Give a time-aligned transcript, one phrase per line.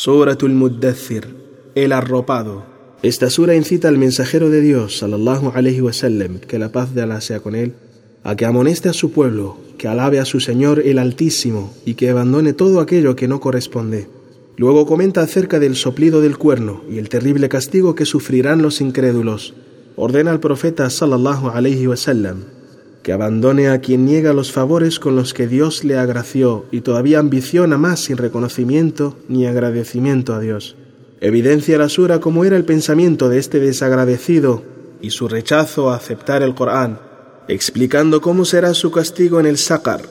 [0.00, 1.26] Suratul Muddathir,
[1.74, 2.64] el arropado.
[3.02, 7.20] Esta sura incita al mensajero de Dios, sallallahu alayhi wasallam, que la paz de Allah
[7.20, 7.74] sea con él,
[8.22, 12.10] a que amoneste a su pueblo, que alabe a su Señor el Altísimo y que
[12.10, 14.06] abandone todo aquello que no corresponde.
[14.56, 19.54] Luego comenta acerca del soplido del cuerno y el terrible castigo que sufrirán los incrédulos.
[19.96, 22.57] Ordena al profeta sallallahu alayhi wasallam
[23.08, 27.20] que abandone a quien niega los favores con los que Dios le agració y todavía
[27.20, 30.76] ambiciona más sin reconocimiento ni agradecimiento a Dios.
[31.22, 34.62] Evidencia la sura cómo era el pensamiento de este desagradecido
[35.00, 37.00] y su rechazo a aceptar el Corán,
[37.48, 40.02] explicando cómo será su castigo en el Sakar,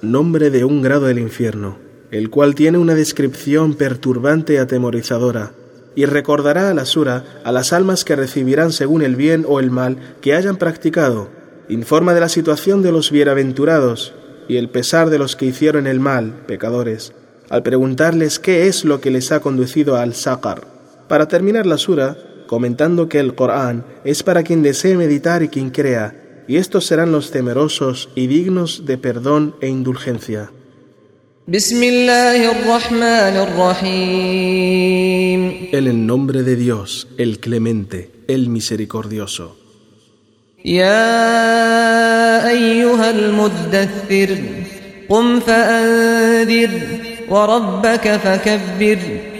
[0.00, 1.76] nombre de un grado del infierno,
[2.10, 5.52] el cual tiene una descripción perturbante y atemorizadora,
[5.94, 9.70] y recordará a la sura a las almas que recibirán según el bien o el
[9.70, 11.35] mal que hayan practicado,
[11.68, 14.14] informa de la situación de los bienaventurados
[14.48, 17.12] y el pesar de los que hicieron el mal, pecadores,
[17.48, 20.66] al preguntarles qué es lo que les ha conducido al Sakar.
[21.08, 22.16] Para terminar la sura,
[22.46, 27.10] comentando que el Corán es para quien desee meditar y quien crea, y estos serán
[27.12, 30.52] los temerosos y dignos de perdón e indulgencia.
[35.72, 39.65] En el nombre de Dios, el clemente, el misericordioso.
[40.65, 44.37] يا أيها المدثر
[45.09, 46.69] قم فأنذر
[47.29, 48.99] وربك فكبر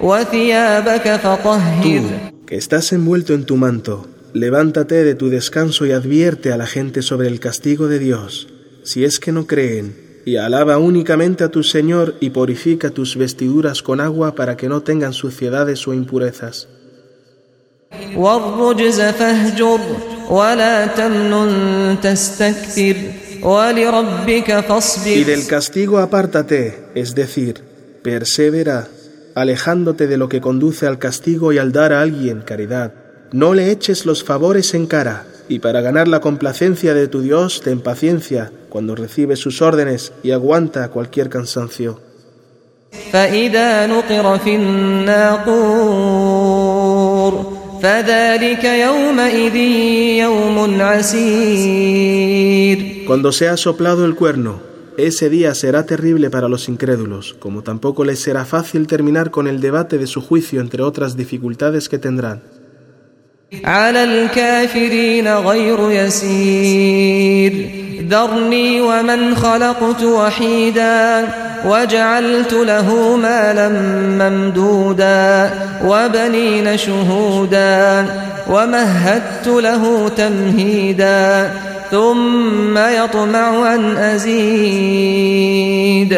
[0.00, 2.02] وثيابك فطهر
[2.46, 7.00] que estás envuelto en tu manto, levántate de tu descanso y advierte a la gente
[7.00, 8.48] sobre el castigo de Dios,
[8.82, 13.82] si es que no creen, y alaba únicamente a tu Señor y purifica tus vestiduras
[13.82, 16.68] con agua para que no tengan suciedades o impurezas.
[25.19, 27.63] Y del castigo apártate, es decir,
[28.03, 28.87] persevera,
[29.35, 32.93] alejándote de lo que conduce al castigo y al dar a alguien caridad.
[33.31, 37.61] No le eches los favores en cara, y para ganar la complacencia de tu Dios,
[37.61, 42.01] ten paciencia cuando recibes sus órdenes y aguanta cualquier cansancio.
[53.05, 54.59] Cuando se ha soplado el cuerno,
[54.97, 59.61] ese día será terrible para los incrédulos, como tampoco les será fácil terminar con el
[59.61, 62.41] debate de su juicio entre otras dificultades que tendrán.
[68.08, 71.28] ذرني ومن خلقت وحيدا
[71.64, 73.68] وجعلت له مالا
[74.18, 75.50] ممدودا
[75.84, 78.06] وبنين شهودا
[78.50, 81.52] ومهدت له تمهيدا
[81.90, 85.32] ثم يطمع أن أزيد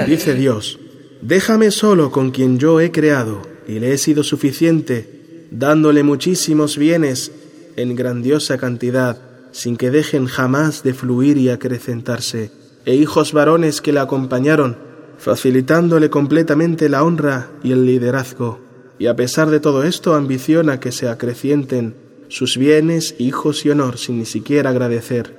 [0.07, 0.79] Dice Dios,
[1.23, 5.07] déjame solo con quien yo he creado y le he sido suficiente,
[5.51, 7.33] dándole muchísimos bienes
[7.77, 12.52] en grandiosa cantidad sin que dejen jamás de fluir y acrecentarse,
[12.86, 14.78] e hijos varones que le acompañaron,
[15.18, 18.60] facilitándole completamente la honra y el liderazgo,
[18.98, 21.96] y a pesar de todo esto ambiciona que se acrecienten
[22.30, 25.36] sus bienes, hijos y honor sin ni siquiera agradecer.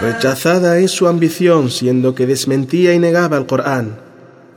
[0.00, 3.98] Rechazada es su ambición, siendo que desmentía y negaba el Corán.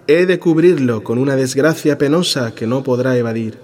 [0.07, 3.57] He de cubrirlo con una desgracia penosa que no podrá evadir.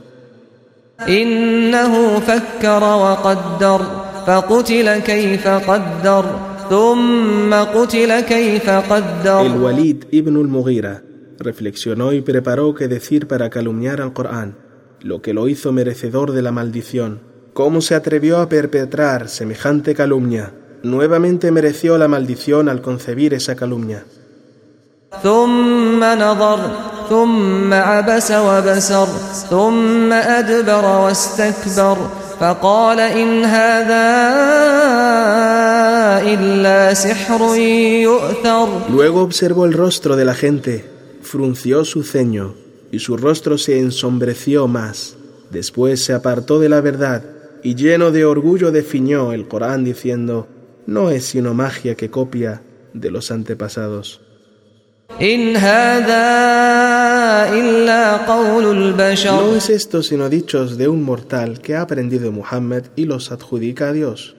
[9.46, 11.04] El Walid ibn al-Mughira
[11.38, 14.56] reflexionó y preparó qué decir para calumniar al Corán,
[15.02, 17.31] lo que lo hizo merecedor de la maldición.
[17.54, 20.54] ¿Cómo se atrevió a perpetrar semejante calumnia?
[20.84, 24.06] Nuevamente mereció la maldición al concebir esa calumnia.
[38.90, 40.90] Luego observó el rostro de la gente,
[41.22, 42.56] frunció su ceño
[42.94, 45.18] y su rostro se ensombreció más.
[45.50, 50.48] Después se apartó de la verdad y lleno de orgullo definió el Corán diciendo,
[50.86, 52.64] no es sino magia que copia
[52.94, 54.22] de los antepasados.
[59.42, 63.90] No es esto sino dichos de un mortal que ha aprendido Muhammad y los adjudica
[63.90, 64.36] a Dios.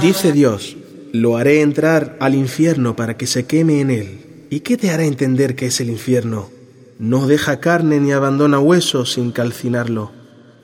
[0.00, 0.76] Dice Dios,
[1.12, 4.18] lo haré entrar al infierno para que se queme en él.
[4.50, 6.50] ¿Y qué te hará entender que es el infierno?
[6.98, 10.12] No deja carne ni abandona hueso sin calcinarlo.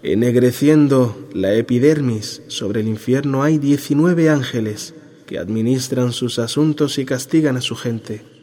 [0.02, 4.94] Ennegreciendo la epidermis, sobre el infierno hay diecinueve ángeles
[5.26, 8.37] que administran sus asuntos y castigan a su gente.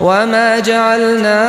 [0.00, 1.42] وما جعلنا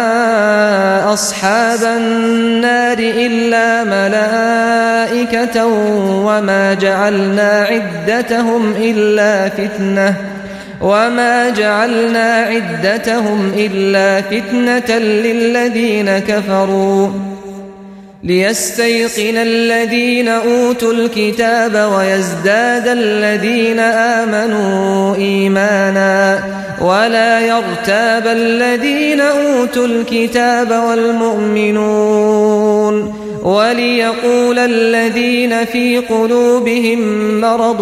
[1.13, 5.65] أصحاب النار إلا ملائكة
[6.25, 10.15] وما جعلنا عدتهم إلا فتنة
[10.81, 17.09] وما جعلنا عدتهم إلا فتنة للذين كفروا
[18.23, 26.39] ليستيقن الذين أوتوا الكتاب ويزداد الذين آمنوا إيمانا
[26.83, 32.43] ولا يرتاب الذين أوتوا الكتاب والمؤمنون
[33.43, 36.99] وليقول الذين في قلوبهم
[37.41, 37.81] مرض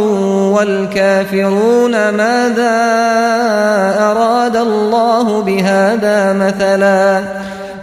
[0.56, 2.71] والكافرون ماذا
[4.00, 7.21] أراد الله بهذا مثلا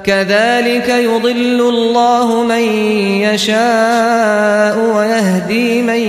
[0.04, 2.62] كذلك يضل الله من
[3.22, 6.00] يشاء ويهدي من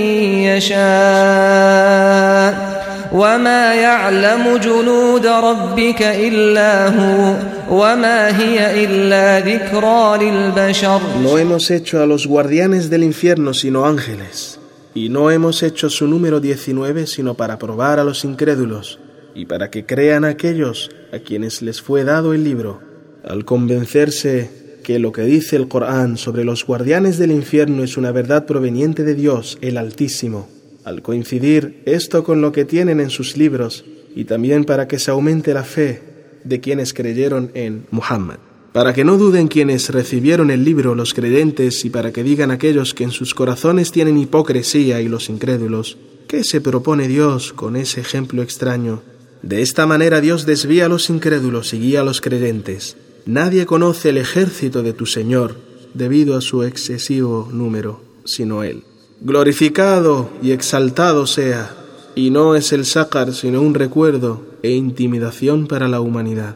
[0.56, 2.69] يشاء
[3.11, 7.35] وما يعلم جنود ربك إلا هو
[7.69, 14.59] وما هي إلا ذكرى للبشر No hemos hecho a los guardianes del infierno sino ángeles,
[14.93, 18.99] y no hemos hecho su número diecinueve sino para probar a los incrédulos,
[19.33, 22.81] y para que crean aquellos a quienes les fue dado el libro,
[23.27, 28.11] al convencerse que lo que dice el Corán sobre los guardianes del infierno es una
[28.11, 30.47] verdad proveniente de Dios, el Altísimo.
[30.90, 33.84] al coincidir esto con lo que tienen en sus libros,
[34.16, 36.02] y también para que se aumente la fe
[36.42, 38.38] de quienes creyeron en Muhammad.
[38.72, 42.92] Para que no duden quienes recibieron el libro, los creyentes, y para que digan aquellos
[42.92, 45.96] que en sus corazones tienen hipocresía y los incrédulos,
[46.26, 49.04] ¿qué se propone Dios con ese ejemplo extraño?
[49.42, 52.96] De esta manera Dios desvía a los incrédulos y guía a los creyentes.
[53.26, 55.54] Nadie conoce el ejército de tu Señor
[55.94, 58.82] debido a su excesivo número, sino Él
[59.21, 61.71] Glorificado y exaltado sea,
[62.15, 66.55] y no es el sácar sino un recuerdo e intimidación para la humanidad.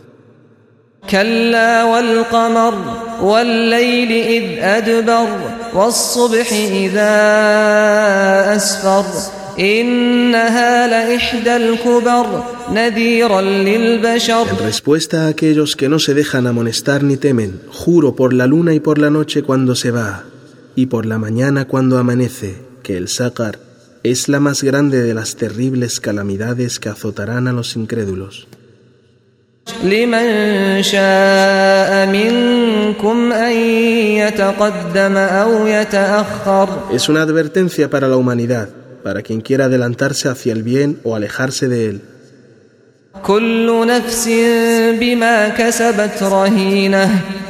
[1.10, 2.74] كلا والقمر
[3.22, 5.28] والليل إذ أدبر
[5.74, 7.16] والصبح إذا
[8.56, 9.06] أسفر
[9.60, 17.18] إنها لإحدى الكبر نذيرا للبشر En respuesta a aquellos que no se dejan amonestar ni
[17.18, 20.24] temen, juro por la luna y por la noche cuando se va,
[20.76, 23.60] y por la mañana cuando amanece, que el sácar
[24.04, 28.48] es la más grande de las terribles calamidades que azotarán a los incrédulos.
[29.84, 33.52] لمن شاء منكم أن
[34.18, 38.70] يتقدم أو يتأخر Es una advertencia para la humanidad,
[39.04, 42.02] para quien quiera adelantarse hacia el bien o alejarse de él.
[43.24, 44.30] كل نفس
[45.00, 47.43] بما كسبت رهينة إلا أصحاب اليمين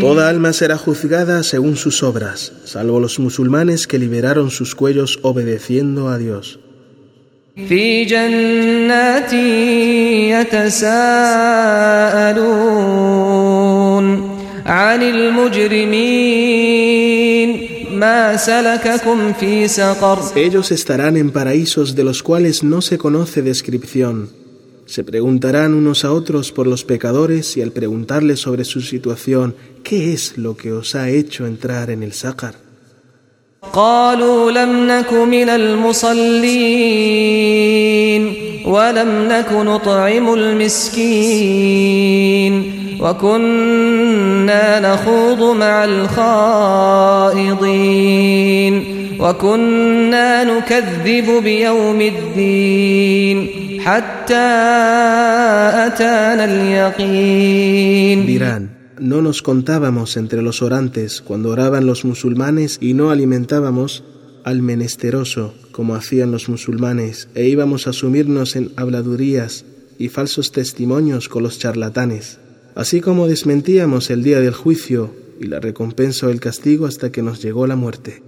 [0.00, 6.08] Toda alma será juzgada según sus obras, salvo los musulmanes que liberaron sus cuellos obedeciendo
[6.08, 6.58] a Dios.
[20.34, 24.39] Ellos estarán en paraísos de los cuales no se conoce descripción.
[24.89, 30.13] Se preguntarán unos a otros por los pecadores y al preguntarles sobre su situación, ¿qué
[30.13, 32.55] es lo que os ha hecho entrar en el sácar?
[33.73, 36.15] قالوا لم نك من المصلين
[38.65, 41.75] ولم نك نطعم المسكين
[43.01, 47.55] وكنا نخوض مع الخائضين
[49.19, 54.47] وكنا نكذب بيوم الدين حتى
[55.87, 63.11] أتانا اليقين Dirán, no nos contábamos entre los orantes cuando oraban los musulmanes y no
[63.11, 64.03] alimentábamos
[64.43, 69.65] al menesteroso como hacían los musulmanes e íbamos a sumirnos en habladurías
[69.97, 72.39] y falsos testimonios con los charlatanes,
[72.75, 77.21] así como desmentíamos el día del juicio y la recompensa o el castigo hasta que
[77.21, 78.21] nos llegó la muerte.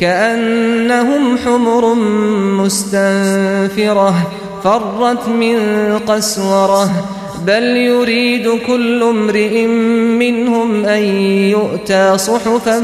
[0.00, 1.94] كأنهم حمر
[2.64, 4.30] مستنفرة
[4.64, 5.58] فرت من
[6.06, 6.90] قسورة
[7.46, 9.66] بل يريد كل امرئ
[10.18, 11.02] منهم أن
[11.50, 12.78] يؤتى صحفا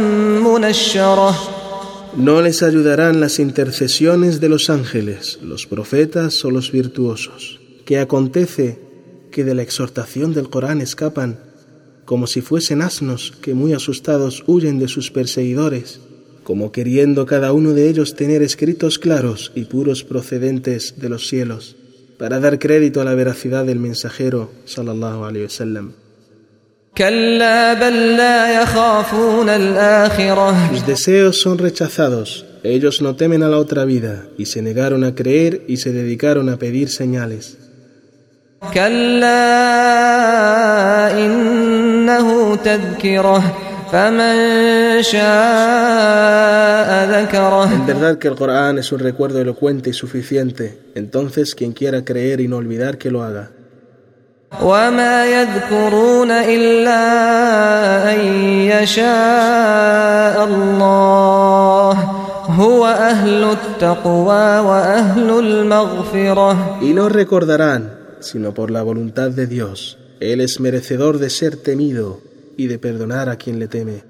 [0.44, 1.57] منشرة
[2.18, 7.60] No les ayudarán las intercesiones de los ángeles, los profetas o los virtuosos.
[7.84, 8.80] Que acontece
[9.30, 11.38] que de la exhortación del Corán escapan
[12.04, 16.00] como si fuesen asnos que muy asustados huyen de sus perseguidores,
[16.42, 21.76] como queriendo cada uno de ellos tener escritos claros y puros procedentes de los cielos,
[22.18, 26.07] para dar crédito a la veracidad del mensajero sallallahu alaihi wasallam.
[30.70, 35.14] Sus deseos son rechazados, ellos no temen a la otra vida, y se negaron a
[35.14, 37.56] creer y se dedicaron a pedir señales.
[47.72, 52.40] En verdad que el Corán es un recuerdo elocuente y suficiente, entonces quien quiera creer
[52.40, 53.52] y no olvidar que lo haga.
[54.61, 57.01] وما يذكرون إلا
[58.13, 58.19] أن
[58.69, 61.93] يشاء الله
[62.47, 69.97] هو أهل التقوى وأهل المغفرة Y no recordarán, sino por la voluntad de Dios.
[70.19, 72.21] Él es merecedor de ser temido
[72.55, 74.03] y de perdonar a quien le teme.